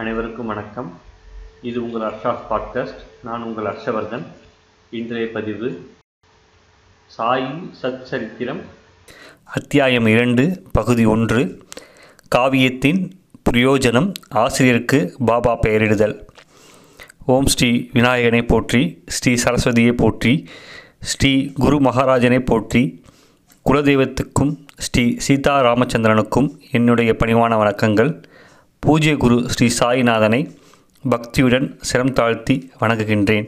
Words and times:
அனைவருக்கும் 0.00 0.50
வணக்கம். 0.50 0.86
இது 1.68 1.78
உங்கள் 1.84 2.04
ஹர்ஷா 2.04 2.30
பாட்காஸ்ட் 2.50 3.00
நான் 3.26 3.42
உங்கள் 3.42 3.66
ஹர்ஷவர்தன். 3.70 4.22
இன்றைய 4.98 5.24
பதிவு 5.34 5.68
சாயி 7.16 7.50
சச்சரித்திரம். 7.80 8.60
அத்தியாயம் 9.58 10.06
இரண்டு 10.06 10.44
பகுதி 10.72 11.04
ஒன்று 11.14 11.42
காவியத்தின் 12.36 13.00
பிரயோஜனம் 13.50 14.08
ஆசிரியருக்கு 14.44 15.00
பாபா 15.30 15.54
பெயரிடுதல். 15.66 16.16
ஓம் 17.34 17.46
ஸ்ரீ 17.46 17.70
விநாயகனை 17.98 18.42
போற்றி 18.54 18.82
ஸ்ரீ 19.18 19.34
சரஸ்வதியை 19.44 19.92
போற்றி 20.04 20.48
ஸ்ரீ 21.12 21.34
குரு 21.64 21.78
மகாராஜனை 21.88 22.40
போற்றி 22.52 22.84
குலதெய்வத்துக்கும் 23.66 24.54
ஸ்ரீ 24.88 25.06
சீதா 25.26 25.56
ராமச்சந்திரனுக்கும் 25.68 26.50
என்னுடைய 26.70 27.12
பணிவான 27.22 27.54
வணக்கங்கள். 27.64 28.12
பூஜ்ய 28.84 29.16
குரு 29.16 29.48
ஸ்ரீ 29.48 29.66
சாய்நாதனை 29.78 30.50
பக்தியுடன் 31.04 31.66
சிரம் 31.80 32.12
தாழ்த்தி 32.12 32.72
வணங்குகின்றேன். 32.80 33.46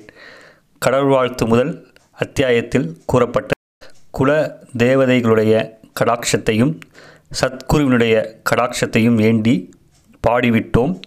கடவுள் 0.78 1.08
வாழ்த்து 1.08 1.46
முதல் 1.46 1.92
அத்தியாயத்தில் 2.12 2.96
கூறப்பட்ட 3.06 3.50
குல 4.10 4.60
தேவதைகளுடைய 4.78 5.70
கடாட்சத்தையும் 6.00 6.74
சத்குருவினுடைய 7.40 8.14
கடாட்சத்தையும் 8.50 9.14
வேண்டி 9.14 9.74
பாடிவிட்டோம். 10.26 11.00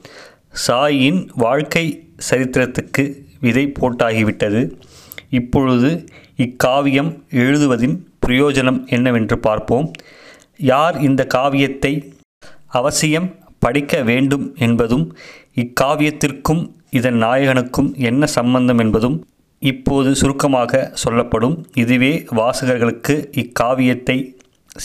சாயின் 0.67 1.29
வாழ்க்கை 1.35 1.85
சரித்திரத்துக்கு 2.31 3.05
விதை 3.39 3.71
போட்டாகிவிட்டது. 3.79 4.71
இப்பொழுது 5.29 6.05
இக்காவியம் 6.37 7.23
எழுதுவதின் 7.29 7.98
பிரயோஜனம் 8.27 8.85
என்னவென்று 8.87 9.39
பார்ப்போம். 9.39 9.91
யார் 10.57 11.01
இந்த 11.01 11.27
காவியத்தை 11.34 12.13
அவசியம் 12.67 13.35
படிக்க 13.65 14.01
வேண்டும் 14.09 14.45
என்பதும் 14.65 15.05
இக்காவியத்திற்கும் 15.63 16.63
இதன் 16.99 17.19
நாயகனுக்கும் 17.23 17.89
என்ன 18.09 18.25
சம்பந்தம் 18.37 18.81
என்பதும் 18.84 19.17
இப்போது 19.71 20.09
சுருக்கமாக 20.21 20.81
சொல்லப்படும். 21.03 21.55
இதுவே 21.84 22.12
வாசகர்களுக்கு 22.40 23.15
இக்காவியத்தை 23.41 24.17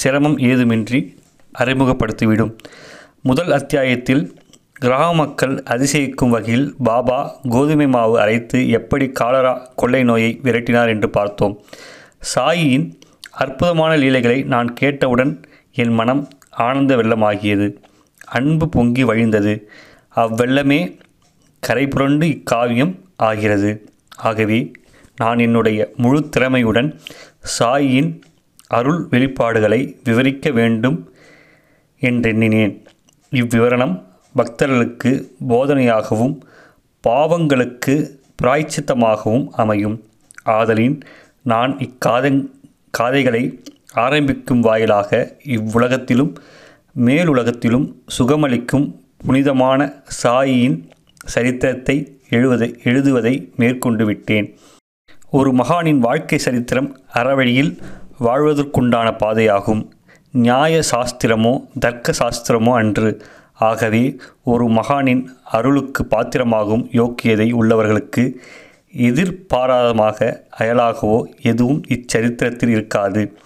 சிரமம் 0.00 0.36
ஏதுமின்றி 0.50 1.00
அறிமுகப்படுத்திவிடும். 1.52 2.52
முதல் 3.28 3.50
அத்தியாயத்தில் 3.56 4.22
கிராம 4.84 5.08
மக்கள் 5.14 5.54
அதிசயிக்கும் 5.72 6.32
வகையில் 6.34 6.68
பாபா 6.88 7.18
கோதுமை 7.54 7.86
மாவு 7.94 8.14
அரைத்து 8.20 8.58
எப்படி 8.78 9.06
காலரா 9.20 9.52
கொள்ளை 9.80 10.02
நோயை 10.10 10.30
விரட்டினார் 10.44 10.92
என்று 10.94 11.08
பார்த்தோம். 11.16 11.54
சாயியின் 12.34 12.86
அற்புதமான 13.42 13.92
லீலைகளை 14.02 14.38
நான் 14.54 14.70
கேட்டவுடன் 14.80 15.34
என் 15.82 15.94
மனம் 15.98 16.22
ஆனந்த 16.66 16.96
வெள்ளமாகியது. 16.96 17.68
அன்பு 18.36 18.66
பொங்கி 18.68 19.04
வழிந்தது. 19.04 19.54
அவ்வெள்ளமே 20.16 20.80
கரை 21.62 21.84
புரண்டு 21.88 22.26
இக்காவியம் 22.34 22.92
ஆகிறது. 23.28 23.70
ஆகவே 24.28 24.58
நான் 25.16 25.40
என்னுடைய 25.46 25.80
முழு 25.96 26.20
திறமையுடன் 26.36 26.88
சாயின் 27.58 28.10
அருள் 28.78 29.00
வெளிப்பாடுகளை 29.10 29.80
விவரிக்க 30.04 30.50
வேண்டும் 30.50 30.98
என்றெண்ணினேன் 32.00 32.74
இவ்விவரணம் 33.30 33.94
பக்தர்களுக்கு 34.34 35.10
போதனையாகவும் 35.48 36.36
பாவங்களுக்கு 37.04 37.94
பிராய்ச்சித்தமாகவும் 38.42 39.46
அமையும். 39.62 39.96
ஆதலின் 40.58 40.96
நான் 41.52 41.72
இக்காதங் 41.86 42.40
காதைகளை 42.98 43.42
ஆரம்பிக்கும் 44.04 44.62
வாயிலாக 44.66 45.10
இவ்வுலகத்திலும் 45.56 46.32
மேலுலகத்திலும் 46.96 47.92
சுகமளிக்கும் 48.18 48.94
புனிதமான 49.26 50.02
சாயியின் 50.22 50.88
சரித்திரத்தை 51.24 52.18
எழுவதை 52.28 52.80
எழுதுவதை 52.84 53.52
மேற்கொண்டு 53.56 54.04
விட்டேன். 54.04 54.58
ஒரு 55.30 55.52
மகானின் 55.52 55.98
வாழ்க்கை 55.98 56.38
சரித்திரம் 56.38 56.98
அறவழியில் 57.14 57.78
வாழ்வதற்குண்டான 58.20 59.08
பாதையாகும். 59.18 59.88
நியாய 60.32 60.80
சாஸ்திரமோ 60.90 61.66
தர்க்க 61.78 62.12
சாஸ்திரமோ 62.12 62.72
அன்று. 62.72 63.22
ஆகவே 63.54 64.16
ஒரு 64.44 64.66
மகானின் 64.68 65.26
அருளுக்கு 65.44 66.06
பாத்திரமாகும் 66.10 66.84
யோக்கியதை 66.92 67.52
உள்ளவர்களுக்கு 67.52 68.36
எதிர்பாராதமாக 68.96 70.44
அயலாகவோ 70.58 71.24
எதுவும் 71.42 71.82
இச்சரித்திரத்தில் 71.88 72.68
இருக்காது. 72.68 73.36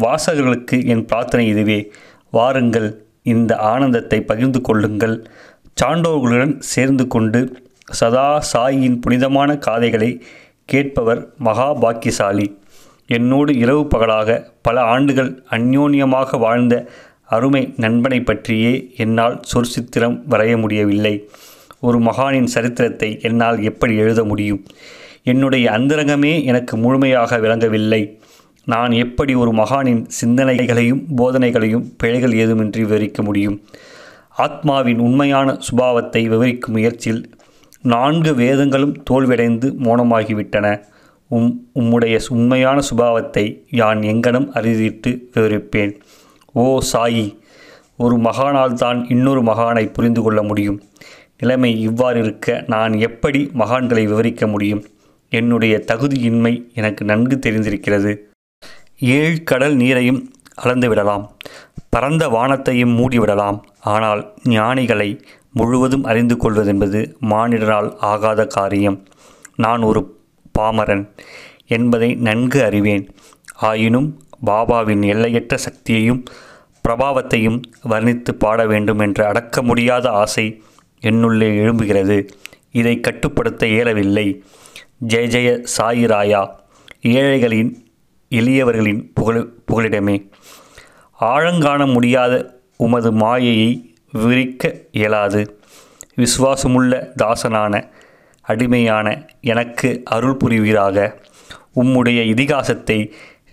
வாசகர்களுக்கு 0.00 0.86
என் 0.86 1.04
பிரார்த்தனை 1.04 1.46
இதுவே. 1.46 1.92
வாருங்கள். 2.36 2.88
இந்த 3.32 3.52
ஆனந்தத்தை 3.70 4.18
பகிர்ந்து 4.30 4.60
கொள்ளுங்கள். 4.60 5.16
சான்றோர்களுடன் 5.80 6.56
சேர்ந்து 6.72 7.04
கொண்டு 7.14 7.40
சதா 8.00 8.28
சாயின் 8.52 8.98
புனிதமான 9.00 9.50
காதைகளை 9.66 10.10
கேட்பவர் 10.72 11.22
மகா 11.46 11.68
பாக்கியசாலி 11.82 12.46
என்னோடு 13.06 13.52
இரவு 13.62 13.82
பகலாக 13.86 14.36
பல 14.62 14.76
ஆண்டுகள் 14.92 15.30
அந்யோன்யமாக 15.50 16.38
வாழ்ந்த 16.38 16.74
அருமை 17.36 17.62
நண்பனை 17.76 18.20
பற்றியே 18.20 18.72
என்னால் 18.96 19.36
சொற்சித்திரம் 19.52 20.16
வரைய 20.32 20.54
முடியவில்லை. 20.60 21.14
ஒரு 21.80 21.98
மகானின் 21.98 22.50
சரித்திரத்தை 22.54 23.10
என்னால் 23.28 23.58
எப்படி 23.70 23.94
எழுத 23.96 24.20
முடியும்? 24.30 24.62
என்னுடைய 25.32 25.66
அந்தரங்கமே 25.76 26.32
எனக்கு 26.50 26.74
முழுமையாக 26.76 27.38
விளங்கவில்லை. 27.38 28.02
நான் 28.64 28.90
எப்படி 28.90 29.34
ஒரு 29.34 29.52
மகானின் 29.52 30.06
சிந்தனைகளையும் 30.20 31.02
போதனைகளையும் 31.16 31.84
பிழைகள் 31.96 32.32
ஏதுமின்றி 32.32 32.80
விவரிக்க 32.80 33.22
முடியும்? 33.22 33.62
ஆத்மாவின் 34.36 34.98
உண்மையான 34.98 35.58
சுபாவத்தை 35.66 36.28
விவரிக்கும் 36.28 36.74
முயற்சியில் 36.74 37.30
நான்கு 37.82 38.34
வேதங்களும் 38.34 39.02
தோல்வியடைந்து 39.10 39.68
மௌனமாகிவிட்டன. 39.84 40.82
உம் 41.28 41.70
உம்முடைய 41.74 42.20
உண்மையான 42.28 42.80
சுபாவத்தை 42.90 43.64
யான் 43.70 44.00
எங்கனம் 44.00 44.48
அறிவித்து 44.48 45.30
விவரிப்பேன். 45.34 45.92
ஓ 46.52 46.80
சாயி 46.92 47.38
ஒரு 47.96 48.16
மகானால் 48.16 48.72
தான் 48.72 49.08
இன்னொரு 49.08 49.42
மகானை 49.42 49.92
புரிந்து 49.92 50.22
கொள்ள 50.22 50.42
முடியும். 50.42 50.82
நிலைமை 51.38 51.80
இவ்வாறு 51.80 52.20
இருக்க 52.20 52.64
நான் 52.66 52.92
எப்படி 52.92 53.50
மகான்களை 53.54 54.04
விவரிக்க 54.06 54.46
முடியும்? 54.46 54.84
என்னுடைய 55.28 55.84
தகுதியின்மை 55.86 56.62
எனக்கு 56.74 57.04
நன்கு 57.04 57.38
தெரிந்திருக்கிறது. 57.38 58.32
ஏழு 58.98 59.42
கடல் 59.42 59.76
நீரையும் 59.76 60.30
அளந்து 60.54 60.88
விடலாம். 60.88 61.36
பரந்த 61.88 62.28
வானத்தையும் 62.28 62.98
மூடிவிடலாம் 62.98 63.60
ஆனால் 63.80 64.34
ஞானிகளை 64.48 65.22
முழுவதும் 65.52 66.04
அறிந்து 66.04 66.36
கொள்வதென்பது 66.36 67.14
மானிடரால் 67.20 67.96
ஆகாத 67.96 68.46
காரியம். 68.46 69.06
நான் 69.56 69.82
ஒரு 69.82 70.18
பாமரன் 70.58 71.08
என்பதை 71.66 72.14
நன்கு 72.14 72.64
அறிவேன். 72.64 73.14
ஆயினும் 73.54 74.22
பாபாவின் 74.46 75.06
எல்லையற்ற 75.06 75.56
சக்தியையும் 75.56 76.22
பிரபாவத்தையும் 76.88 77.62
வர்ணித்து 77.88 78.32
பாட 78.38 78.66
வேண்டும் 78.66 78.98
என்ற 78.98 79.26
அடக்க 79.26 79.62
முடியாத 79.62 80.10
ஆசை 80.10 80.62
என்னுள்ளே 81.00 81.58
எழும்புகிறது. 81.58 82.28
இதை 82.70 83.00
கட்டுப்படுத்த 83.00 83.66
இயலவில்லை. 83.66 84.44
ஜெய 85.08 85.26
ஜெய 85.26 85.64
சாயிராயா. 85.78 86.48
ஏழைகளின் 87.02 87.83
எளியவர்களின் 88.38 89.02
புகழ் 89.14 89.42
புகலிடமே. 89.68 90.16
ஆழங்காண 91.20 91.86
முடியாத 91.86 92.34
உமது 92.76 93.12
மாயையை 93.12 93.70
விவரிக்க 94.12 94.72
இயலாது. 94.92 95.42
விசுவாசமுள்ள 96.16 96.92
தாசனான 97.22 97.74
அடிமையான 98.44 99.06
எனக்கு 99.40 99.88
அருள் 100.04 100.36
புரிவீராக. 100.36 101.06
உம்முடைய 101.74 102.20
இதிகாசத்தை 102.32 102.98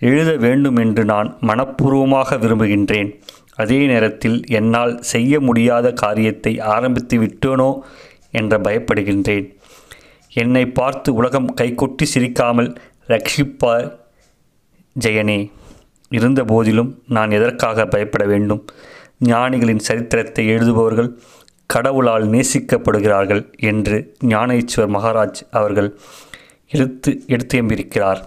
எழுத 0.00 0.30
வேண்டும் 0.36 0.76
என்று 0.76 1.02
நான் 1.04 1.28
மனப்பூர்வமாக 1.40 2.36
விரும்புகின்றேன். 2.36 3.10
அதே 3.54 3.80
நேரத்தில் 3.86 4.38
என்னால் 4.58 4.94
செய்ய 5.02 5.40
முடியாத 5.40 5.86
காரியத்தை 5.92 6.52
ஆரம்பித்து 6.74 7.16
விட்டேனோ 7.22 7.70
என்ற 8.30 8.58
பயப்படுகின்றேன். 8.58 9.46
என்னை 10.32 10.64
பார்த்து 10.78 11.08
உலகம் 11.14 11.48
கைகொட்டி 11.60 12.04
சிரிக்காமல் 12.14 12.70
ரட்சிப்பார் 13.08 13.88
ஜெயனே 14.96 15.38
இருந்த 16.10 16.44
போதிலும் 16.44 17.02
நான் 17.08 17.30
எதற்காக 17.30 17.86
பயப்பட 17.86 18.24
வேண்டும்? 18.26 18.62
ஞானிகளின் 19.24 19.78
சரித்திரத்தை 19.78 20.48
எழுதுபவர்கள் 20.48 21.10
கடவுளால் 21.66 22.24
நேசிக்கப்படுகிறார்கள் 22.28 23.52
என்று 23.60 24.16
ஞானேஸ்வர் 24.26 24.92
மகாராஜ் 24.92 25.40
அவர்கள் 25.50 25.88
எடுத்து 26.70 27.22
எடுத்தியம்பிருக்கிறார் 27.26 28.20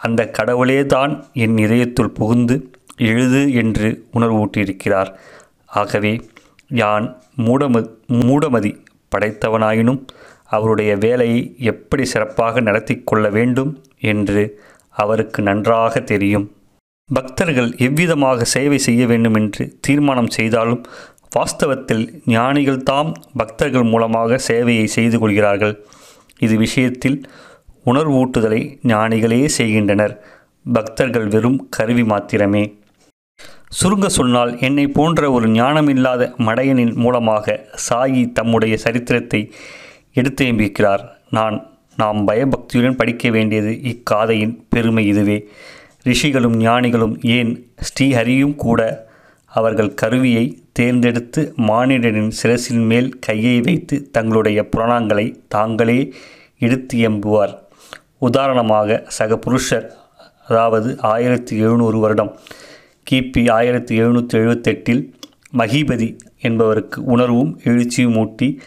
அந்த 0.00 0.30
கடவுளே 0.30 0.86
தான் 0.86 1.12
என் 1.34 1.56
இதயத்துள் 1.58 2.14
புகுந்து 2.14 2.56
எழுது 2.96 3.52
என்று 3.52 3.88
உணர்வூட்டியிருக்கிறார் 4.12 5.10
ஆகவே 5.74 6.12
யான் 6.70 7.06
மூடம 7.36 7.82
மூடமதி 8.20 8.72
படைத்தவனாயினும் 9.12 10.00
அவருடைய 10.46 10.96
வேலையை 10.96 11.40
எப்படி 11.58 12.04
சிறப்பாக 12.04 12.60
நடத்தி 12.60 13.02
கொள்ள 13.04 13.28
வேண்டும் 13.30 13.72
என்று 13.98 14.42
அவருக்கு 14.94 15.42
நன்றாக 15.42 16.00
தெரியும். 16.00 16.46
பக்தர்கள் 17.10 17.70
எவ்விதமாக 17.78 18.44
சேவை 18.44 18.78
செய்ய 18.78 19.06
வேண்டும் 19.06 19.34
என்று 19.34 19.64
தீர்மானம் 19.80 20.30
செய்தாலும் 20.30 20.82
வாஸ்தவத்தில் 21.36 22.04
ஞானிகள் 22.24 22.82
தாம் 22.82 23.10
பக்தர்கள் 23.36 23.82
மூலமாக 23.82 24.38
சேவையை 24.48 24.86
செய்து 24.96 25.18
கொள்கிறார்கள். 25.18 25.74
இது 26.38 26.56
விஷயத்தில் 26.56 27.18
உணர்வூட்டுதலை 27.86 28.60
ஞானிகளே 28.82 29.40
செய்கின்றனர். 29.58 30.14
பக்தர்கள் 30.66 31.28
வெறும் 31.28 31.68
கருவி 31.68 32.04
மாத்திரமே. 32.04 32.64
சுருங்க 33.70 34.06
சொன்னால் 34.08 34.52
என்னை 34.58 34.86
போன்ற 34.88 35.30
ஒரு 35.30 35.46
ஞானமில்லாத 35.48 36.22
மடையனின் 36.38 36.94
மூலமாக 36.94 37.56
சாயி 37.88 38.22
தம்முடைய 38.32 38.74
சரித்திரத்தை 38.76 39.40
எடுத்தெம்பிக்கிறார் 40.14 41.02
நான் 41.30 41.56
நாம் 41.96 42.24
பயபக்தியுடன் 42.24 42.96
படிக்க 42.96 43.30
வேண்டியது 43.30 43.72
இக்காதையின் 43.82 44.66
பெருமை 44.68 45.06
இதுவே. 45.06 45.48
ரிஷிகளும் 46.02 46.56
ஞானிகளும் 46.56 47.20
ஏன் 47.22 47.50
ஸ்ரீஹரியும் 47.86 48.54
கூட 48.54 48.80
அவர்கள் 49.52 49.94
கருவியை 49.94 50.44
தேர்ந்தெடுத்து 50.72 51.54
மானிடனின் 51.56 52.32
சிரசின் 52.42 52.86
மேல் 52.86 53.18
கையை 53.18 53.60
வைத்து 53.60 54.10
தங்களுடைய 54.10 54.68
புராணங்களை 54.76 55.26
தாங்களே 55.48 56.14
எடுத்து 56.58 56.98
எம்புவார். 57.08 57.54
உதாரணமாக 58.18 59.04
சக 59.08 59.38
புருஷர் 59.38 59.86
அதாவது 60.48 61.00
ஆயிரத்தி 61.00 61.58
எழுநூறு 61.58 61.98
வருடம் 61.98 62.38
கிபி 63.10 63.50
ஆயிரத்தி 63.50 64.00
எழுநூற்றி 64.00 64.34
எழுபத்தெட்டில் 64.34 65.02
மகிபதி 65.50 66.16
என்பவருக்கு 66.40 67.04
உணர்வும் 67.04 67.60
எழுச்சியும் 67.64 68.16
ஊட்டி 68.16 68.60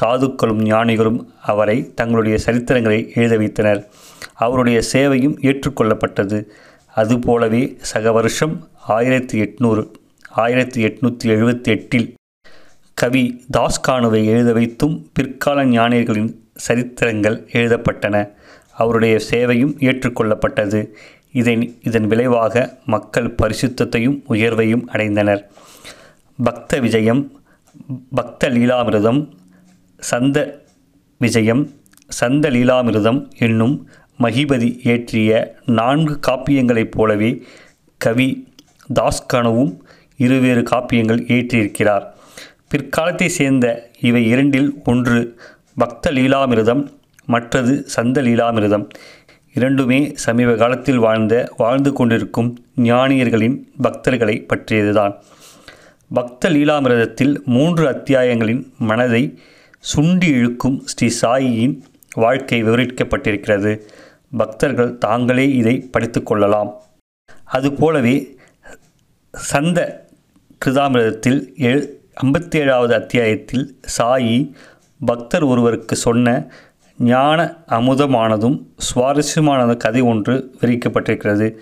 சாதுக்களும் 0.00 0.62
ஞானிகளும் 0.62 1.32
அவரை 1.42 1.94
தங்களுடைய 1.94 2.38
சரித்திரங்களை 2.46 3.14
எழுத 3.14 3.36
வைத்தனர். 3.36 3.88
அவருடைய 4.34 4.80
சேவையும் 4.92 5.36
ஏற்றுக்கொள்ளப்பட்டது. 5.40 6.44
அதுபோலவே 6.94 7.76
சக 7.80 8.12
வருஷம் 8.12 8.68
ஆயிரத்தி 8.86 9.40
எட்நூறு 9.40 9.90
ஆயிரத்தி 10.28 10.84
எட்நூற்றி 10.84 11.24
எழுபத்தி 11.24 11.62
எட்டில் 11.62 12.14
கவி 12.94 13.44
தாஸ்கானுவை 13.56 14.24
எழுத 14.24 14.52
வைத்தும் 14.52 15.08
பிற்கால 15.12 15.64
ஞானியர்களின் 15.64 16.34
சரித்திரங்கள் 16.68 17.48
எழுதப்பட்டன. 17.52 18.32
அவருடைய 18.72 19.20
சேவையும் 19.30 19.74
ஏற்றுக்கொள்ளப்பட்டது. 19.78 20.86
இதை 21.32 21.78
இதன் 21.82 22.06
விளைவாக 22.06 22.78
மக்கள் 22.86 23.34
பரிசுத்தத்தையும் 23.42 24.22
உயர்வையும் 24.28 24.84
அடைந்தனர். 24.92 25.42
பக்த 26.44 26.80
விஜயம் 26.80 27.40
பக்த 28.10 28.48
லீலாமிரதம் 28.50 29.28
சந்த 30.00 30.38
விஜயம் 31.18 31.62
சந்த 32.10 32.50
லீலாமிருதம் 32.50 33.20
என்னும் 33.38 33.76
மகிபதி 34.16 34.80
இயற்றிய 34.82 35.30
நான்கு 35.66 36.18
காப்பியங்களைப் 36.26 36.90
போலவே 36.90 37.30
கவி 38.00 38.28
தாஸ்கனவும் 38.94 39.72
இருவேறு 40.16 40.62
காப்பியங்கள் 40.62 41.22
இயற்றியிருக்கிறார் 41.30 42.04
பிற்காலத்தை 42.70 43.26
சேர்ந்த 43.26 43.66
இவை 44.00 44.26
இரண்டில் 44.26 44.70
ஒன்று 44.84 45.18
பக்த 45.74 46.10
லீலாமிருதம் 46.12 46.82
மற்றது 47.26 47.74
சந்த 47.86 48.22
லீலாமிருதம். 48.22 48.84
இரண்டுமே 49.54 50.12
சமீப 50.14 50.56
காலத்தில் 50.56 50.98
வாழ்ந்த 50.98 51.34
வாழ்ந்து 51.56 51.92
கொண்டிருக்கும் 51.92 52.50
ஞானியர்களின் 52.82 53.56
பக்தர்களை 53.82 54.36
பற்றியதுதான். 54.46 55.14
பக்த 56.10 56.50
லீலாமிரதத்தில் 56.50 57.34
மூன்று 57.44 57.84
அத்தியாயங்களின் 57.88 58.62
மனதை 58.78 59.38
சுண்டி 59.92 60.24
இழுக்கும் 60.24 60.82
ஸ்ரீ 60.84 61.08
சாயியின் 61.22 61.80
வாழ்க்கை 62.14 62.64
விவரிக்கப்பட்டிருக்கிறது. 62.64 63.80
பக்தர்கள் 64.36 64.98
தாங்களே 64.98 65.52
இதை 65.52 65.78
படித்து 65.78 66.22
கொள்ளலாம். 66.22 66.70
அதுபோலவே 67.44 68.36
சந்த 69.52 70.06
கிருதாமிரதத்தில் 70.64 71.54
எழு 71.56 72.02
ஐம்பத்தி 72.22 72.56
ஏழாவது 72.56 72.94
அத்தியாயத்தில் 72.94 73.80
சாயி 73.98 74.52
பக்தர் 75.00 75.44
ஒருவருக்கு 75.44 75.96
சொன்ன 75.96 76.52
ஞான 76.98 77.56
அமுதமானதும் 77.68 78.62
சுவாரஸ்யமான 78.76 79.74
கதை 79.74 80.00
ஒன்று 80.00 80.54
விரிக்கப்பட்டிருக்கிறது 80.60 81.56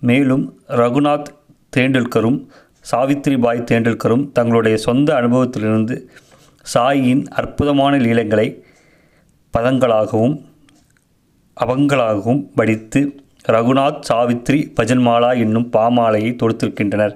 மேலும் 0.00 0.60
ரகுநாத் 0.68 1.30
தேண்டுல்கரும் 1.76 2.46
சாவித்ரிபாய் 2.90 3.66
தேண்டுல்கரும் 3.70 4.32
தங்களுடைய 4.32 4.76
சொந்த 4.76 5.14
அனுபவத்திலிருந்து 5.14 6.08
சாயின் 6.72 7.22
அற்புதமான 7.40 7.96
லீலங்களை 7.96 8.46
பதங்களாகவும் 9.54 10.34
அவங்களாகவும் 11.56 12.42
வடித்து 12.54 13.00
ரகுநாத் 13.48 14.02
சாவித்ரி 14.08 14.58
பஜன்மாலா 14.80 15.30
என்னும் 15.38 15.68
பாமாலையை 15.72 16.30
தொடுத்திருக்கின்றனர். 16.42 17.14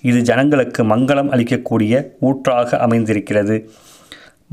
இது 0.00 0.20
ஜனங்களுக்கு 0.22 0.84
மங்களம் 0.84 1.30
அளிக்கக்கூடிய 1.34 2.02
ஊற்றாக 2.20 2.78
அமைந்திருக்கிறது. 2.78 3.70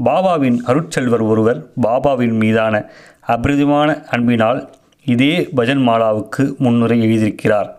பாபாவின் 0.05 0.57
அருட்செல்வர் 0.65 1.25
ஒருவர் 1.27 1.59
பாபாவின் 1.81 2.35
மீதான 2.43 2.89
அபிரிதமான 3.27 4.03
அன்பினால் 4.03 4.69
இதே 5.05 5.33
பஜன் 5.55 5.83
மாலாவுக்கு 5.87 6.57
முன்னுரை 6.57 6.97
எழுதியிருக்கிறார். 7.01 7.69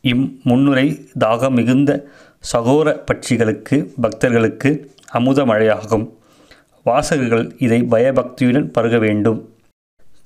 இம் 0.00 0.40
முன்னுரை 0.44 0.86
தாகம் 1.24 1.56
மிகுந்த 1.58 1.90
சகோர 2.52 2.88
பட்சிகளுக்கு 3.10 3.76
பக்தர்களுக்கு 4.00 4.70
அமுத 5.12 5.44
மழையாகும். 5.44 6.04
வாசகர்கள் 6.84 7.46
இதை 7.58 7.82
பயபக்தியுடன் 7.82 8.70
பருக 8.70 8.98
வேண்டும். 8.98 9.38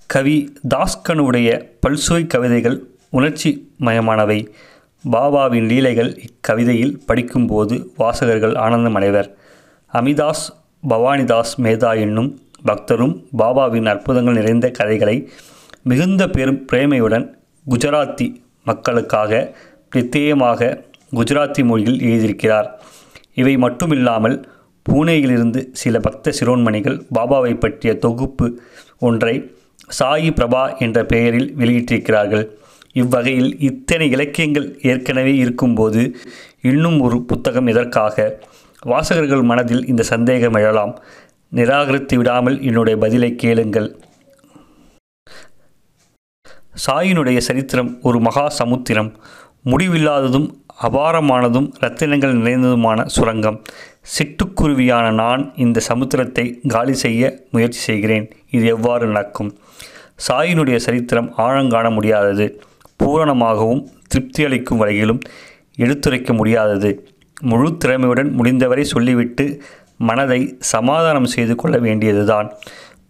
கவி 0.07 0.37
தாஸ்கனுடைய 0.75 1.49
பல்சுவை 1.87 2.27
கவிதைகள் 2.27 2.79
உணர்ச்சி 3.11 3.51
மயமானவை. 3.81 4.39
பாபாவின் 5.11 5.67
லீலைகள் 5.67 6.11
இக்கவிதையில் 6.27 6.95
படிக்கும்போது 7.07 7.75
வாசகர்கள் 7.97 8.55
ஆனந்தமடைவர். 8.67 9.29
அமிதாஸ் 9.93 10.47
பவானிதாஸ் 10.89 11.55
மேதா 11.57 11.91
என்னும் 11.99 12.31
பக்தரும் 12.65 13.15
பாபாவின் 13.39 13.89
அற்புதங்கள் 13.89 14.35
நிறைந்த 14.35 14.71
கதைகளை 14.71 15.17
மிகுந்த 15.83 16.23
பெரும் 16.29 16.65
பிரேமையுடன் 16.73 17.27
குஜராத்தி 17.67 18.27
மக்களுக்காக 18.65 19.55
பிரத்யேகமாக 19.93 20.83
குஜராத்தி 21.15 21.65
மொழியில் 21.65 22.01
எழுதியிருக்கிறார். 22.01 22.69
இவை 23.35 23.57
மட்டுமில்லாமல் 23.57 24.37
பூனேயிலிருந்து 24.89 25.69
சில 25.73 26.01
பக்த 26.01 26.33
சிரோன்மணிகள் 26.41 26.99
பாபாவை 27.15 27.59
பற்றிய 27.59 27.99
தொகுப்பு 27.99 28.61
ஒன்றை 28.99 29.55
சாயி 29.99 30.31
பிரபா 30.31 30.79
என்ற 30.79 31.05
பெயரில் 31.05 31.55
வெளியிட்டிருக்கிறார்கள். 31.59 32.47
இவ்வகையில் 32.93 33.61
இத்தனை 33.61 34.11
இலக்கியங்கள் 34.11 34.79
ஏற்கனவே 34.83 35.37
இருக்கும்போது 35.37 36.17
இன்னும் 36.61 37.01
ஒரு 37.01 37.23
புத்தகம் 37.23 37.67
இதற்காக 37.67 38.43
வாசகர்கள் 38.83 39.43
மனதில் 39.43 39.87
இந்த 39.87 40.03
சந்தேகம் 40.03 40.55
எழலாம். 40.55 40.99
நிராகரித்து 41.49 42.17
விடாமல் 42.17 42.63
என்னுடைய 42.63 42.99
பதிலை 42.99 43.35
கேளுங்கள். 43.35 43.89
சாயினுடைய 46.87 47.39
சரித்திரம் 47.39 47.99
ஒரு 48.03 48.21
மகா 48.21 48.49
சமுத்திரம். 48.49 49.17
முடிவில்லாததும் 49.65 50.49
அபாரமானதும் 50.83 51.69
இரத்தினங்கள் 51.81 52.35
நிறைந்ததுமான 52.39 53.05
சுரங்கம். 53.07 53.63
சிட்டுக்குருவியான 54.15 55.13
நான் 55.13 55.53
இந்த 55.57 55.81
சமுத்திரத்தை 55.89 56.45
காலி 56.69 56.95
செய்ய 56.95 57.47
முயற்சி 57.51 57.79
செய்கிறேன். 57.79 58.31
இது 58.51 58.67
எவ்வாறு 58.67 59.07
நடக்கும்? 59.07 59.51
சாயினுடைய 60.29 60.77
சரித்திரம் 60.77 61.33
ஆழங்காண 61.37 61.91
முடியாதது. 61.91 62.61
பூரணமாகவும் 62.97 63.83
திருப்தி 64.09 64.45
அளிக்கும் 64.45 64.79
வகையிலும் 64.79 65.21
எடுத்துரைக்க 65.77 66.33
முடியாதது. 66.33 66.91
முழு 67.41 67.77
திறமையுடன் 67.85 68.31
முடிந்தவரை 68.31 68.85
சொல்லிவிட்டு 68.85 69.63
மனதை 69.97 70.57
சமாதானம் 70.59 71.25
செய்து 71.25 71.55
கொள்ள 71.55 71.79
வேண்டியதுதான். 71.79 72.53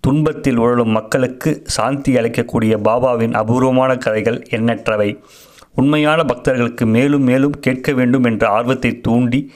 துன்பத்தில் 0.00 0.56
உழலும் 0.56 0.88
மக்களுக்கு 0.88 1.62
சாந்தி 1.64 2.14
அளிக்கக்கூடிய 2.14 2.74
பாபாவின் 2.88 3.32
அபூர்வமான 3.32 3.96
கதைகள் 3.96 4.42
எண்ணற்றவை. 4.50 5.22
உண்மையான 5.74 6.24
பக்தர்களுக்கு 6.24 6.86
மேலும் 6.86 7.22
மேலும் 7.22 7.56
கேட்க 7.60 7.92
வேண்டும் 7.92 8.24
என்ற 8.24 8.48
ஆர்வத்தை 8.48 9.00
தூண்டி 9.00 9.52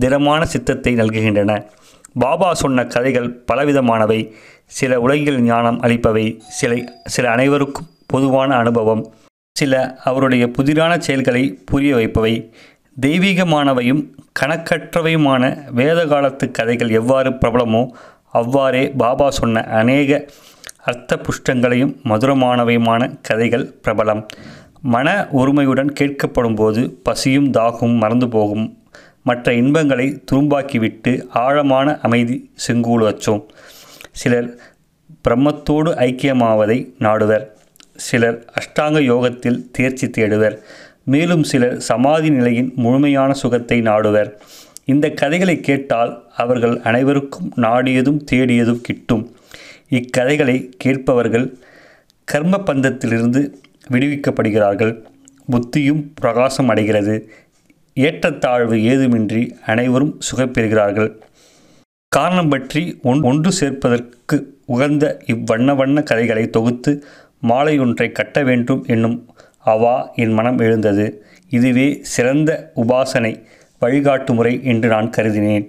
திடமான 0.00 0.44
சித்தத்தை 0.44 0.94
நல்குகின்றன. 0.94 1.66
பாபா 2.12 2.54
சொன்ன 2.54 2.86
கதைகள் 2.86 3.44
பலவிதமானவை. 3.52 4.32
சில 4.64 5.00
உலகில் 5.00 5.40
ஞானம் 5.40 5.82
அளிப்பவை. 5.82 6.38
சில 6.40 6.84
சில 7.04 7.30
அனைவருக்கும் 7.30 7.86
பொதுவான 8.06 8.54
அனுபவம். 8.54 9.12
சில 9.52 9.96
அவருடைய 10.04 10.48
புதிரான 10.48 10.98
செயல்களை 10.98 11.58
புரிய 11.66 11.96
வைப்பவை. 11.96 12.50
தெய்வீகமானவையும் 13.00 14.14
கணக்கற்றவையுமான 14.40 15.72
வேத 15.72 16.06
காலத்து 16.06 16.50
கதைகள் 16.50 16.90
எவ்வாறு 16.90 17.30
பிரபலமோ 17.30 17.88
அவ்வாறே 18.32 18.90
பாபா 18.90 19.30
சொன்ன 19.30 19.64
அநேக 19.64 20.26
அர்த்த 20.84 21.16
புஷ்டங்களையும் 21.16 21.96
மதுரமானவையுமான 22.04 23.18
கதைகள் 23.22 23.74
பிரபலம். 23.84 24.26
மன 24.80 25.28
ஒருமையுடன் 25.32 25.92
கேட்கப்படும் 26.00 26.54
போது 26.54 26.90
பசியும் 27.02 27.50
தாகமும் 27.50 27.98
மறந்து 27.98 28.28
போகும். 28.28 28.77
மற்ற 29.22 29.54
இன்பங்களை 29.54 30.22
துரும்பாக்கிவிட்டு 30.32 31.26
ஆழமான 31.28 31.98
அமைதி 32.00 32.50
செங்கூலுவச்சோம் 32.66 33.48
சிலர் 34.10 34.58
பிரம்மத்தோடு 35.28 35.90
ஐக்கியமாவதை 35.94 36.92
நாடுவர். 36.98 37.46
சிலர் 37.94 38.52
அஷ்டாங்க 38.60 39.00
யோகத்தில் 39.00 39.70
தேர்ச்சி 39.70 40.06
தேடுவர். 40.06 40.58
மேலும் 41.04 41.42
சிலர் 41.42 41.80
சமாதி 41.80 42.30
நிலையின் 42.30 42.72
முழுமையான 42.76 43.32
சுகத்தை 43.32 43.82
நாடுவர். 43.82 44.32
இந்த 44.84 45.10
கதைகளை 45.10 45.60
கேட்டால் 45.60 46.26
அவர்கள் 46.36 46.80
அனைவருக்கும் 46.80 47.52
நாடியதும் 47.56 48.24
தேடியதும் 48.30 48.80
கிட்டும். 48.80 49.34
இக்கதைகளை 49.88 50.70
கேட்பவர்கள் 50.78 51.58
கர்ம 52.24 52.56
பந்தத்திலிருந்து 52.56 53.52
விடுவிக்கப்படுகிறார்கள். 53.90 55.04
புத்தியும் 55.50 56.06
பிரகாசம் 56.14 56.68
அடைகிறது. 56.68 57.32
ஏற்றத்தாழ்வு 58.06 58.76
ஏதுமின்றி 58.90 59.42
அனைவரும் 59.72 60.12
சுகப்பெறுகிறார்கள். 60.28 61.10
காரணம் 62.12 62.50
பற்றி 62.52 62.82
ஒன் 63.10 63.22
ஒன்று 63.30 63.50
சேர்ப்பதற்கு 63.60 64.36
உகந்த 64.74 65.04
இவ்வண்ண 65.34 65.74
வண்ண 65.80 65.98
கதைகளை 66.10 66.44
தொகுத்து 66.56 66.92
மாலை 67.50 67.74
ஒன்றை 67.84 68.08
கட்ட 68.18 68.38
வேண்டும் 68.48 68.82
என்னும் 68.94 69.16
அவா 69.72 69.96
என் 70.22 70.34
மனம் 70.38 70.58
எழுந்தது. 70.66 71.06
இதுவே 71.56 71.88
சிறந்த 72.14 72.50
உபாசனை 72.82 73.32
வழிகாட்டு 73.82 74.32
முறை 74.38 74.54
என்று 74.72 74.88
நான் 74.94 75.10
கருதினேன். 75.16 75.66